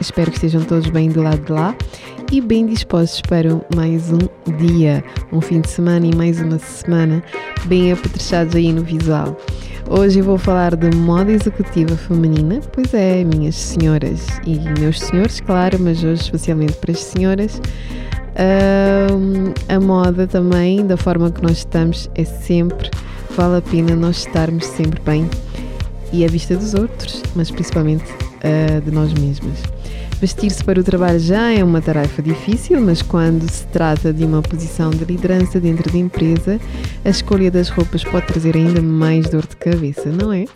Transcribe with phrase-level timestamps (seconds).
[0.00, 1.72] Espero que estejam todos bem do lado de lá
[2.32, 4.18] e bem dispostos para mais um
[4.56, 7.22] dia, um fim de semana e mais uma semana
[7.66, 9.36] bem apetrechados aí no visual.
[9.88, 15.78] Hoje vou falar de moda executiva feminina, pois é, minhas senhoras e meus senhores, claro,
[15.78, 17.60] mas hoje especialmente para as senhoras.
[18.34, 22.90] Uh, a moda também, da forma que nós estamos, é sempre,
[23.36, 25.30] vale a pena nós estarmos sempre bem
[26.12, 29.62] e à vista dos outros, mas principalmente uh, de nós mesmas.
[30.20, 34.40] Vestir-se para o trabalho já é uma tarefa difícil, mas quando se trata de uma
[34.40, 36.58] posição de liderança dentro da empresa,
[37.04, 40.46] a escolha das roupas pode trazer ainda mais dor de cabeça, não é?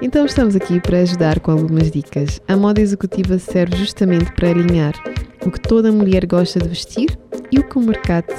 [0.00, 2.40] Então estamos aqui para ajudar com algumas dicas.
[2.48, 4.94] A moda executiva serve justamente para alinhar
[5.44, 7.18] o que toda mulher gosta de vestir
[7.52, 8.32] e o que o mercado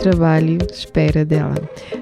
[0.00, 1.54] trabalho espera dela.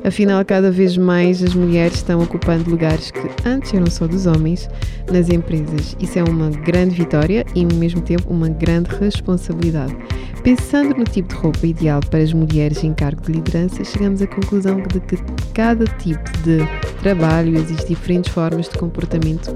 [0.05, 4.69] Afinal, cada vez mais as mulheres estão ocupando lugares que antes eram só dos homens
[5.13, 5.97] nas empresas.
[6.01, 9.97] Isso é uma grande vitória e, ao mesmo tempo, uma grande responsabilidade.
[10.43, 14.27] Pensando no tipo de roupa ideal para as mulheres em cargo de liderança, chegamos à
[14.27, 15.17] conclusão de que
[15.53, 16.59] cada tipo de
[17.03, 19.55] trabalho existe diferentes formas de comportamento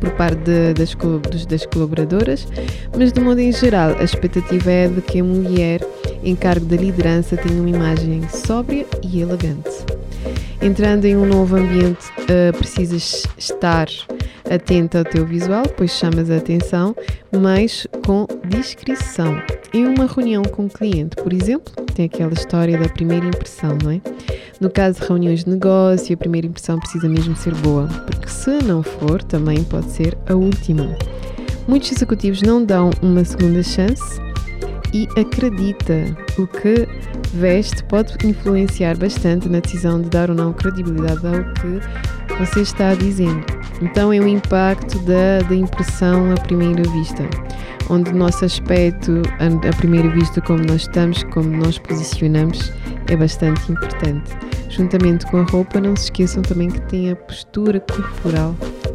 [0.00, 0.96] por parte de, das,
[1.46, 2.48] das colaboradoras,
[2.96, 5.80] mas de modo em geral a expectativa é de que a mulher
[6.22, 9.70] em cargo de liderança tenha uma imagem sóbria e elegante.
[10.60, 13.88] Entrando em um novo ambiente, uh, precisas estar
[14.50, 16.94] atenta ao teu visual, pois chamas a atenção,
[17.32, 19.40] mas com discrição.
[19.72, 23.92] Em uma reunião com um cliente, por exemplo, tem aquela história da primeira impressão, não
[23.92, 24.00] é?
[24.60, 28.62] No caso de reuniões de negócio, a primeira impressão precisa mesmo ser boa, porque se
[28.64, 30.94] não for, também pode ser a última.
[31.66, 34.20] Muitos executivos não dão uma segunda chance
[34.92, 36.16] e acredita.
[36.38, 36.86] O que
[37.34, 41.80] veste pode influenciar bastante na decisão de dar ou não credibilidade ao que
[42.38, 43.44] você está dizendo.
[43.82, 47.22] Então é o impacto da, da impressão à primeira vista,
[47.88, 52.72] onde o nosso aspecto à primeira vista, como nós estamos, como nós posicionamos,
[53.08, 54.30] é bastante importante.
[54.68, 58.54] Juntamente com a roupa, não se esqueçam também que tem a postura corporal,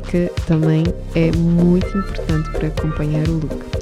[0.10, 0.84] que também
[1.16, 3.75] é muito importante para acompanhar o look.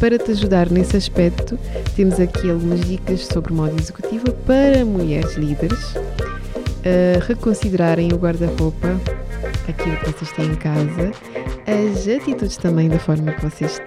[0.00, 1.58] Para te ajudar nesse aspecto,
[1.96, 5.96] temos aqui algumas dicas sobre moda executiva para mulheres líderes.
[5.96, 8.98] Uh, reconsiderarem o guarda-roupa,
[9.68, 11.10] aquilo que vocês têm em casa,
[11.66, 13.82] as atitudes também da forma que vocês.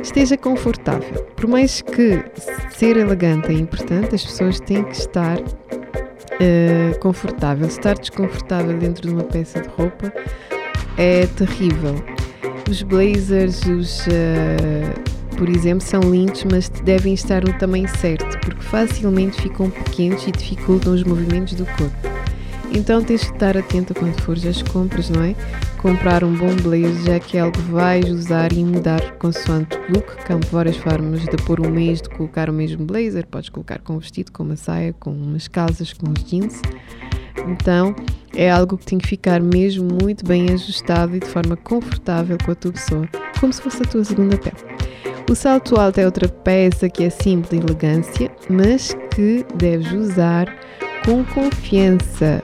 [0.00, 1.24] Esteja confortável.
[1.34, 2.24] Por mais que
[2.70, 7.66] ser elegante é importante, as pessoas têm que estar uh, confortável.
[7.66, 10.12] Estar desconfortável dentro de uma peça de roupa
[10.96, 11.96] é terrível.
[12.70, 18.62] Os blazers, os, uh, por exemplo, são lindos, mas devem estar no tamanho certo, porque
[18.62, 22.14] facilmente ficam pequenos e dificultam os movimentos do corpo.
[22.72, 25.36] Então tens que estar atento quando fores às compras, não é?
[25.78, 29.92] Comprar um bom blazer, já que é algo que vais usar e mudar consoante o
[29.92, 33.48] look, que há várias formas de pôr um mês, de colocar o mesmo blazer, podes
[33.48, 36.60] colocar com um vestido, com uma saia, com umas calças, com uns jeans.
[37.46, 37.94] Então
[38.34, 42.50] é algo que tem que ficar mesmo muito bem ajustado e de forma confortável com
[42.50, 43.08] a tua pessoa,
[43.38, 44.56] como se fosse a tua segunda pele.
[45.28, 50.54] O salto alto é outra peça que é simples de elegância, mas que deves usar
[51.04, 52.42] com confiança.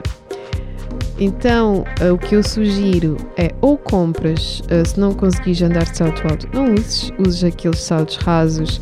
[1.19, 5.95] Então, eh, o que eu sugiro é ou compras, eh, se não conseguires andar de
[5.95, 8.81] salto alto, não uses, uses aqueles saltos rasos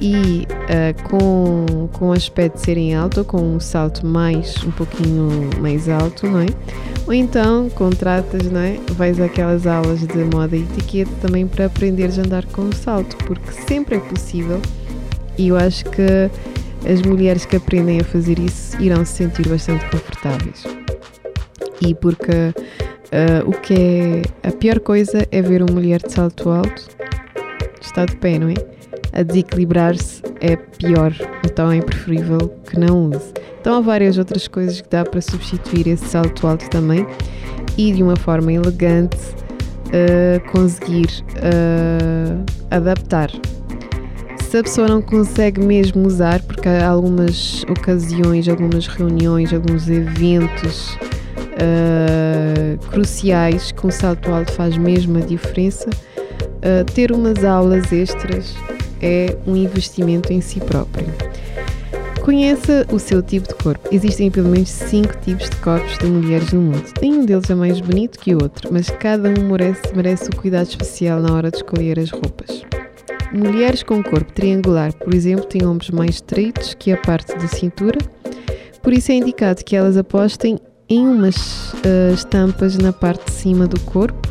[0.00, 5.88] e uh, com, com aspecto de serem alto com um salto mais um pouquinho mais
[5.88, 6.46] alto, não é?
[7.10, 8.78] Ou então contratas, não é?
[8.92, 13.16] Vais àquelas aulas de moda e etiqueta também para aprenderes a andar com o salto,
[13.24, 14.62] porque sempre é possível
[15.36, 16.30] e eu acho que
[16.88, 20.64] as mulheres que aprendem a fazer isso irão se sentir bastante confortáveis.
[21.84, 26.48] E porque uh, o que é a pior coisa é ver uma mulher de salto
[26.48, 26.86] alto
[27.80, 28.54] está de pé, não é?
[29.12, 31.12] a desequilibrar-se é pior,
[31.44, 33.32] então é preferível que não use.
[33.60, 37.06] Então há várias outras coisas que dá para substituir esse salto alto também
[37.76, 43.30] e de uma forma elegante uh, conseguir uh, adaptar.
[44.48, 50.96] Se a pessoa não consegue mesmo usar, porque há algumas ocasiões, algumas reuniões, alguns eventos
[51.36, 55.88] uh, cruciais que um salto alto faz mesmo a diferença,
[56.94, 58.54] ter umas aulas extras
[59.00, 61.06] é um investimento em si próprio.
[62.30, 63.88] Conheça o seu tipo de corpo.
[63.90, 66.84] Existem pelo menos 5 tipos de corpos de mulheres no mundo.
[67.02, 70.68] Nenhum deles é mais bonito que o outro, mas cada um merece, merece o cuidado
[70.68, 72.62] especial na hora de escolher as roupas.
[73.34, 77.98] Mulheres com corpo triangular, por exemplo, têm ombros mais estreitos que a parte da cintura,
[78.80, 80.56] por isso é indicado que elas apostem
[80.88, 84.28] em umas uh, estampas na parte de cima do corpo,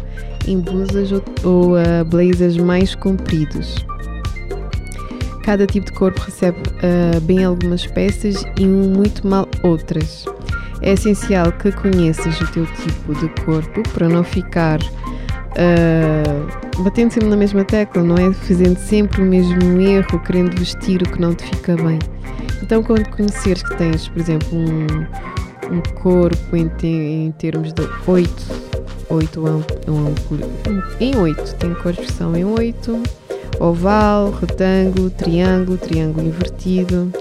[0.48, 3.76] em blusas ou, ou uh, blazers mais compridos.
[5.44, 10.26] Cada tipo de corpo recebe uh, bem algumas peças e muito mal outras.
[10.82, 17.30] É essencial que conheças o teu tipo de corpo para não ficar uh, batendo sempre
[17.30, 18.32] na mesma tecla, não é?
[18.34, 22.00] Fazendo sempre o mesmo erro, querendo vestir o que não te fica bem.
[22.62, 27.88] Então, quando conheceres que tens, por exemplo, um, um corpo em, te, em termos de
[28.06, 28.32] 8,
[29.10, 30.16] 8 um, um,
[31.00, 33.02] em 8, tem cores que são em 8,
[33.60, 37.12] oval, retângulo, triângulo, triângulo invertido.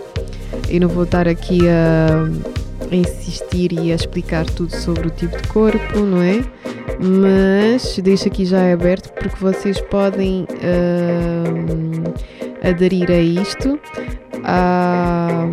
[0.69, 2.29] Eu não vou estar aqui a,
[2.91, 6.43] a insistir e a explicar tudo sobre o tipo de corpo, não é?
[6.99, 12.15] mas deixo aqui já aberto porque vocês podem uh,
[12.69, 13.79] aderir a isto.
[14.45, 15.49] Há,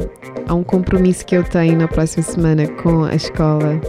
[0.48, 3.80] há, um compromisso que eu tenho na próxima semana com a escola,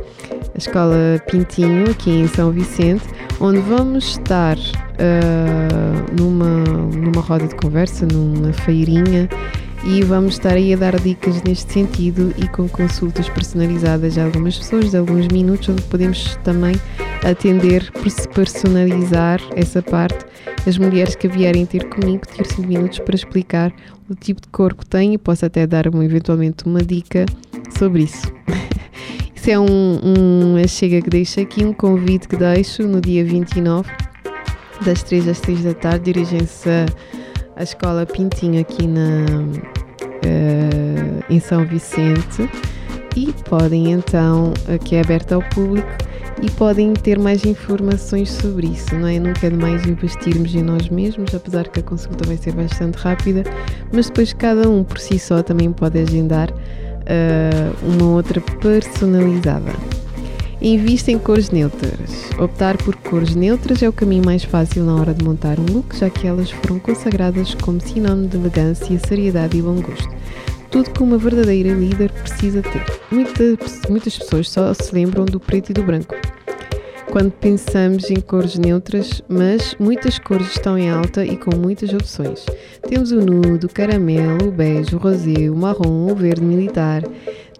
[0.55, 3.05] a escola Pintinho, aqui em São Vicente,
[3.41, 4.57] onde vamos estar
[4.99, 6.65] uh, numa,
[6.97, 9.29] numa roda de conversa, numa feirinha
[9.85, 14.59] e vamos estar aí a dar dicas neste sentido e com consultas personalizadas a algumas
[14.59, 16.75] pessoas de alguns minutos, onde podemos também
[17.25, 17.93] atender,
[18.35, 20.25] personalizar essa parte.
[20.67, 23.73] As mulheres que vierem ter comigo, ter 5 minutos para explicar
[24.11, 27.25] o tipo de corpo que têm e posso até dar uma, eventualmente uma dica
[27.79, 28.33] sobre isso.
[29.37, 33.89] isso é um, um chega que deixo aqui, um convite que deixo no dia 29,
[34.85, 36.69] das 3 às 6 da tarde, dirigem-se
[37.57, 39.25] à Escola Pintinho aqui na,
[40.25, 42.49] uh, em São Vicente
[43.17, 44.53] e podem então,
[44.85, 45.89] que é aberta ao público,
[46.43, 49.19] e podem ter mais informações sobre isso, não é?
[49.19, 53.43] Nunca é demais investirmos em nós mesmos, apesar que a consulta vai ser bastante rápida,
[53.93, 59.73] mas depois cada um por si só também pode agendar uh, uma outra personalizada.
[60.67, 62.29] Invista em cores neutras.
[62.41, 65.97] Optar por cores neutras é o caminho mais fácil na hora de montar um look,
[65.97, 70.13] já que elas foram consagradas como sinónimo de elegância, seriedade e bom gosto.
[70.69, 72.85] Tudo que uma verdadeira líder precisa ter.
[73.13, 76.17] Muitas, muitas pessoas só se lembram do preto e do branco
[77.17, 82.45] quando pensamos em cores neutras, mas muitas cores estão em alta e com muitas opções.
[82.87, 87.03] Temos o nude, o caramelo, o bege, o rosé, o marrom, o verde militar.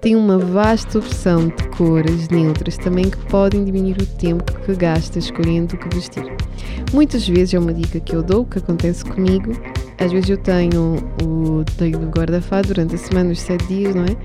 [0.01, 5.25] Tem uma vasta opção de cores neutras também que podem diminuir o tempo que gastas
[5.25, 6.25] escolhendo o que vestir.
[6.93, 9.53] Muitas vezes é uma dica que eu dou, que acontece comigo.
[9.99, 14.05] Às vezes eu tenho o, tenho o guarda-fato durante a semana, os 7 dias, não
[14.05, 14.17] é?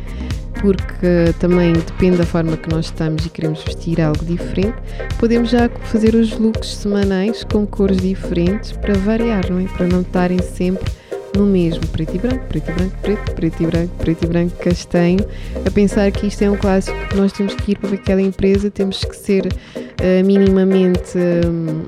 [0.62, 4.76] porque também depende da forma que nós estamos e queremos vestir algo diferente,
[5.20, 9.66] podemos já fazer os looks semanais com cores diferentes para variar, não é?
[9.66, 10.84] Para não estarem sempre
[11.36, 14.56] no mesmo, preto e branco, preto e branco, preto, preto e branco, preto e branco,
[14.58, 15.20] castanho,
[15.66, 18.70] a pensar que isto é um clássico que nós temos que ir para aquela empresa,
[18.70, 21.88] temos que ser uh, minimamente uh,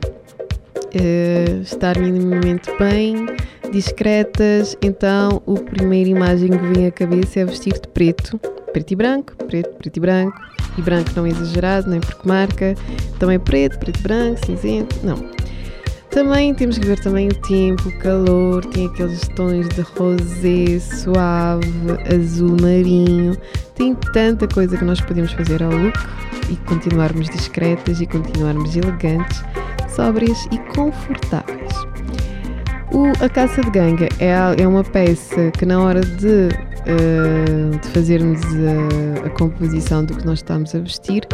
[1.62, 3.26] estar minimamente bem,
[3.72, 8.40] discretas, então a primeira imagem que vem à cabeça é vestir de preto,
[8.72, 10.40] preto e branco, preto, preto e branco,
[10.78, 12.76] e branco não é exagerado, nem porque marca,
[13.20, 15.33] também preto, preto e branco, cinzento, não.
[16.14, 21.68] Também temos que ver também o tempo, o calor, tem aqueles tons de rosé, suave,
[22.14, 23.36] azul marinho,
[23.74, 25.98] tem tanta coisa que nós podemos fazer ao look
[26.52, 29.44] e continuarmos discretas e continuarmos elegantes,
[29.96, 31.74] sóbrias e confortáveis.
[32.92, 36.50] O, a caça de ganga é, é uma peça que na hora de,
[36.86, 41.28] uh, de fazermos a, a, composição do que nós estamos a vestir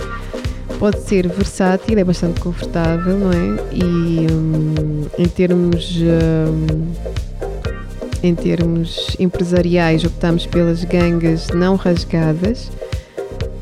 [0.79, 3.75] pode ser versátil, é bastante confortável, não é?
[3.75, 6.93] E um, em termos um,
[8.24, 12.71] em termos empresariais optamos pelas gangas não rasgadas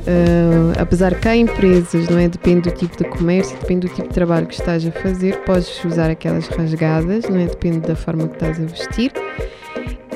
[0.08, 2.30] Uh, apesar que há empresas, não é?
[2.30, 5.84] Depende do tipo de comércio, depende do tipo de trabalho que estás a fazer, podes
[5.84, 7.46] usar aquelas rasgadas, não é?
[7.46, 9.12] Depende da forma que estás a vestir.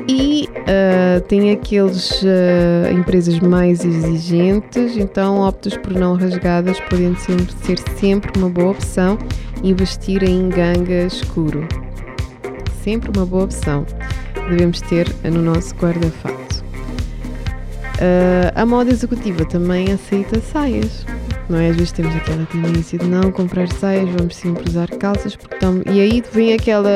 [0.08, 7.53] E uh, tem aqueles uh, empresas mais exigentes, então optas por não rasgadas, podendo sempre,
[7.63, 9.17] ser sempre uma boa opção
[9.63, 11.67] investir em ganga escuro.
[12.84, 13.86] Sempre uma boa opção.
[14.50, 16.63] Devemos ter no nosso guarda-fato.
[18.01, 21.05] Uh, a moda executiva também aceita saias.
[21.50, 21.70] Não é?
[21.70, 25.82] Às vezes temos aquela tendência de não comprar saias, vamos sempre usar calças, porque tam...
[25.86, 26.90] e aí vem aquela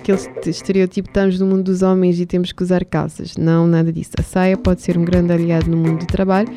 [0.00, 3.36] aquele estereotipo estamos no mundo dos homens e temos que usar calças.
[3.36, 4.12] Não, nada disso.
[4.18, 6.48] A saia pode ser um grande aliado no mundo do trabalho,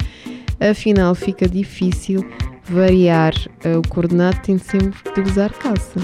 [0.60, 2.26] afinal fica difícil
[2.64, 3.34] variar
[3.66, 6.00] uh, o coordenado, tem sempre de usar calça.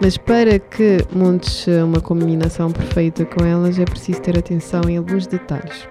[0.00, 5.26] Mas para que montes uma combinação perfeita com elas é preciso ter atenção em alguns
[5.26, 5.88] detalhes.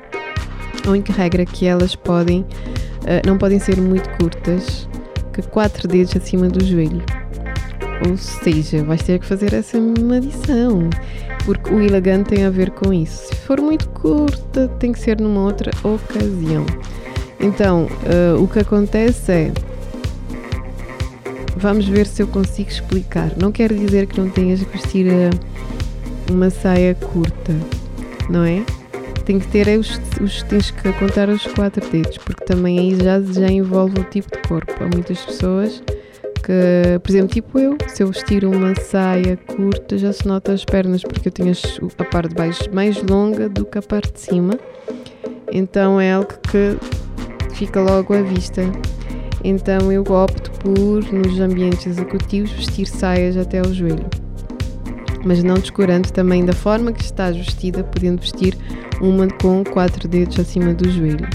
[0.86, 2.46] A única regra é que elas podem,
[3.26, 4.88] não podem ser muito curtas,
[5.34, 7.04] que quatro dedos acima do joelho.
[8.08, 10.90] Ou seja, vais ter que fazer essa medição,
[11.46, 13.28] porque o elegante tem a ver com isso.
[13.28, 16.66] Se for muito curta, tem que ser numa outra ocasião.
[17.40, 19.52] Então, uh, o que acontece é.
[21.56, 23.32] Vamos ver se eu consigo explicar.
[23.36, 27.56] Não quer dizer que não tenhas que vestir uh, uma saia curta,
[28.30, 28.64] não é?
[29.28, 33.20] Tem que ter os, os, tens que contar os quatro dedos, porque também aí já,
[33.20, 34.74] já envolve o tipo de corpo.
[34.80, 35.84] Há muitas pessoas
[36.42, 40.64] que, por exemplo, tipo eu, se eu vestir uma saia curta, já se nota as
[40.64, 44.22] pernas, porque eu tenho a parte de baixo mais longa do que a parte de
[44.22, 44.54] cima.
[45.52, 46.78] Então é algo que
[47.54, 48.62] fica logo à vista.
[49.44, 54.06] Então eu opto por, nos ambientes executivos, vestir saias até ao joelho.
[55.28, 58.58] Mas não descurando também da forma que estás vestida, podendo vestir
[59.02, 61.28] uma com quatro dedos acima do joelho.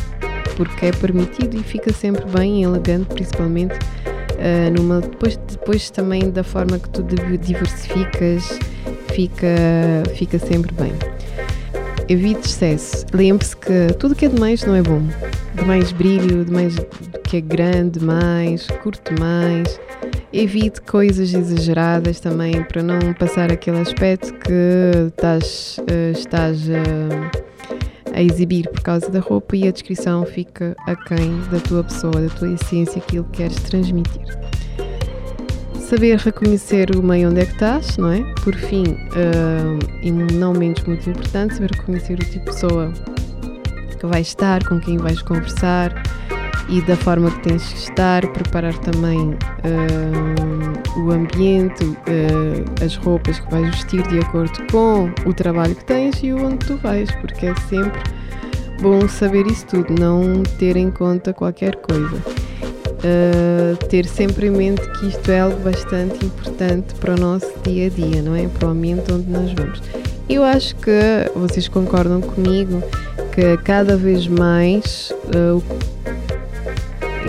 [0.56, 6.42] Porque é permitido e fica sempre bem elegante, principalmente uh, numa, depois, depois também da
[6.42, 8.58] forma que tu diversificas,
[9.12, 10.92] fica, fica sempre bem.
[12.08, 13.04] Evite excesso.
[13.12, 15.02] Lembre-se que tudo que é demais não é bom.
[15.54, 16.76] Demais brilho, demais
[17.24, 19.78] que é grande demais, curto mais.
[20.32, 28.22] Evite coisas exageradas também para não passar aquele aspecto que estás, uh, estás uh, a
[28.22, 32.50] exibir por causa da roupa e a descrição fica aquém da tua pessoa, da tua
[32.50, 34.26] essência, aquilo que queres transmitir.
[35.78, 38.22] Saber reconhecer o meio onde é que estás, não é?
[38.42, 42.90] Por fim, uh, e não menos muito importante, saber reconhecer o tipo de pessoa
[44.00, 45.92] que vais estar, com quem vais conversar
[46.68, 53.40] e da forma que tens que estar, preparar também uh, o ambiente, uh, as roupas
[53.40, 57.46] que vais vestir de acordo com o trabalho que tens e onde tu vais, porque
[57.46, 58.00] é sempre
[58.80, 62.22] bom saber isso tudo, não ter em conta qualquer coisa.
[63.04, 67.86] Uh, ter sempre em mente que isto é algo bastante importante para o nosso dia
[67.86, 68.46] a dia, não é?
[68.46, 69.82] Para o ambiente onde nós vamos.
[70.28, 70.92] Eu acho que
[71.34, 72.80] vocês concordam comigo
[73.32, 75.62] que cada vez mais uh,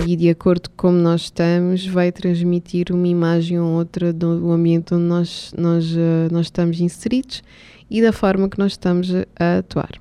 [0.06, 4.94] e de acordo com como nós estamos, vai transmitir uma imagem ou outra do ambiente
[4.94, 7.44] onde nós, nós, uh, nós estamos inseridos
[7.90, 9.10] e da forma que nós estamos
[9.40, 9.92] a atuar.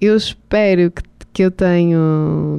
[0.00, 1.02] Eu espero que,
[1.32, 1.98] que eu tenha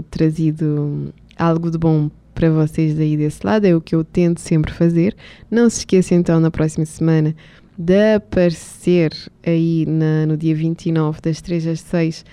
[0.10, 4.72] trazido algo de bom para vocês daí desse lado, é o que eu tento sempre
[4.72, 5.16] fazer.
[5.52, 7.36] Não se esqueça então na próxima semana
[7.78, 9.12] de aparecer
[9.46, 12.26] aí na, no dia 29, das 3 às 6,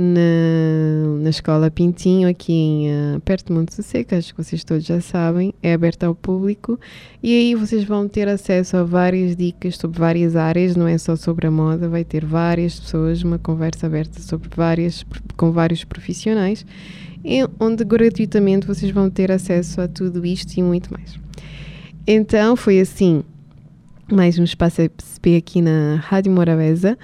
[0.00, 4.84] na, na Escola Pintinho, aqui em, uh, perto de Monte Seca, acho que vocês todos
[4.84, 6.78] já sabem, é aberta ao público
[7.20, 11.16] e aí vocês vão ter acesso a várias dicas sobre várias áreas, não é só
[11.16, 15.04] sobre a moda, vai ter várias pessoas, uma conversa aberta sobre várias,
[15.36, 16.64] com vários profissionais,
[17.58, 21.18] onde gratuitamente vocês vão ter acesso a tudo isto e muito mais.
[22.06, 23.24] Então foi assim,
[24.12, 26.96] mais um espaço SP aqui na Rádio Morabeza.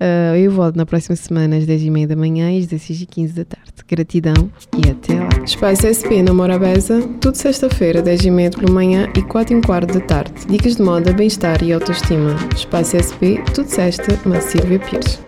[0.00, 3.68] Uh, eu volto na próxima semana às 10h30 da manhã e às 16h15 da tarde.
[3.88, 5.28] Gratidão e até lá.
[5.44, 10.32] Espaço SP na Morabeza, tudo sexta-feira, 10h30 pela manhã e 4h15 da tarde.
[10.48, 12.36] Dicas de moda, bem-estar e autoestima.
[12.54, 15.20] Espaço SP, tudo sexta, na Silvia Pires.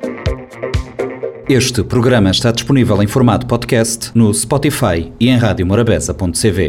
[1.48, 6.68] Este programa está disponível em formato podcast no Spotify e em radiomorabeza.cv.